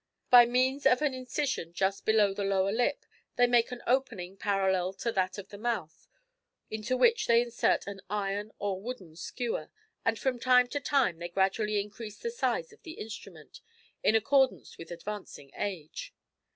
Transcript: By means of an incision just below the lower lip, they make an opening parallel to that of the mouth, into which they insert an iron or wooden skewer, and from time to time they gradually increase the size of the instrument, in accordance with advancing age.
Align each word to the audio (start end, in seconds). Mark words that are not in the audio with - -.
By 0.31 0.47
means 0.47 0.87
of 0.87 1.03
an 1.03 1.13
incision 1.13 1.73
just 1.73 2.07
below 2.07 2.33
the 2.33 2.43
lower 2.43 2.71
lip, 2.71 3.05
they 3.35 3.45
make 3.45 3.71
an 3.71 3.83
opening 3.85 4.35
parallel 4.35 4.93
to 4.93 5.11
that 5.11 5.37
of 5.37 5.49
the 5.49 5.59
mouth, 5.59 6.07
into 6.71 6.97
which 6.97 7.27
they 7.27 7.39
insert 7.39 7.85
an 7.85 8.01
iron 8.09 8.51
or 8.57 8.81
wooden 8.81 9.15
skewer, 9.15 9.69
and 10.03 10.17
from 10.17 10.39
time 10.39 10.67
to 10.69 10.79
time 10.79 11.19
they 11.19 11.29
gradually 11.29 11.79
increase 11.79 12.17
the 12.17 12.31
size 12.31 12.73
of 12.73 12.81
the 12.81 12.93
instrument, 12.93 13.61
in 14.01 14.15
accordance 14.15 14.75
with 14.75 14.89
advancing 14.89 15.51
age. 15.55 16.15